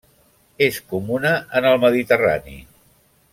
És 0.67 0.79
comuna 0.93 1.33
en 1.61 1.67
el 1.73 1.79
Mediterrani. 1.85 2.57